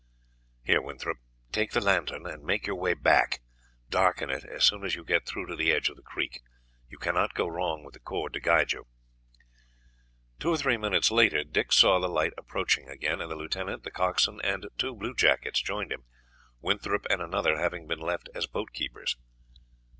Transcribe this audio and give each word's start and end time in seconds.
"Here, 0.63 0.81
Winthorpe, 0.81 1.19
take 1.51 1.73
the 1.73 1.79
lantern 1.79 2.25
and 2.25 2.43
make 2.43 2.65
your 2.65 2.75
way 2.75 2.95
back; 2.95 3.41
darken 3.89 4.31
it 4.31 4.43
as 4.43 4.63
soon 4.63 4.83
as 4.83 4.95
you 4.95 5.03
get 5.03 5.27
through 5.27 5.45
to 5.45 5.55
the 5.55 5.71
edge 5.71 5.89
of 5.89 5.95
the 5.95 6.01
creek. 6.01 6.41
You 6.89 6.97
cannot 6.97 7.35
go 7.35 7.45
wrong 7.45 7.83
with 7.83 7.93
the 7.93 7.99
cord 7.99 8.33
to 8.33 8.39
guide 8.39 8.71
you." 8.73 8.87
Two 10.39 10.49
or 10.49 10.57
three 10.57 10.75
minutes 10.75 11.11
later 11.11 11.43
Dick 11.43 11.71
saw 11.71 11.99
the 11.99 12.07
light 12.09 12.33
approaching 12.35 12.89
again, 12.89 13.21
and 13.21 13.29
the 13.29 13.35
lieutenant, 13.35 13.83
the 13.83 13.91
coxswain, 13.91 14.41
and 14.43 14.65
two 14.79 14.95
bluejackets 14.95 15.61
joined 15.61 15.91
him, 15.91 16.05
Winthorpe 16.61 17.05
and 17.11 17.21
another 17.21 17.59
having 17.59 17.85
been 17.85 17.99
left 17.99 18.27
as 18.33 18.47
boat 18.47 18.71
keepers. 18.73 19.17